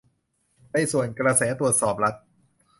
[0.73, 2.15] ในส่วน 'กระแสตรวจสอบรัฐ'